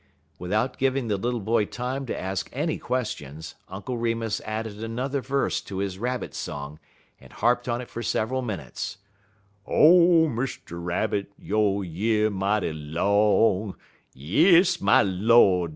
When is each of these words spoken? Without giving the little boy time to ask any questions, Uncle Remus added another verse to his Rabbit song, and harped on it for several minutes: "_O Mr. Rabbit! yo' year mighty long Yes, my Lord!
Without 0.39 0.79
giving 0.79 1.09
the 1.09 1.15
little 1.15 1.39
boy 1.39 1.63
time 1.63 2.07
to 2.07 2.19
ask 2.19 2.49
any 2.53 2.79
questions, 2.79 3.53
Uncle 3.69 3.99
Remus 3.99 4.41
added 4.47 4.83
another 4.83 5.21
verse 5.21 5.61
to 5.61 5.77
his 5.77 5.99
Rabbit 5.99 6.33
song, 6.33 6.79
and 7.19 7.31
harped 7.31 7.69
on 7.69 7.81
it 7.81 7.87
for 7.87 8.01
several 8.01 8.41
minutes: 8.41 8.97
"_O 9.67 10.27
Mr. 10.27 10.83
Rabbit! 10.83 11.31
yo' 11.37 11.83
year 11.83 12.31
mighty 12.31 12.73
long 12.73 13.75
Yes, 14.11 14.81
my 14.81 15.03
Lord! 15.03 15.69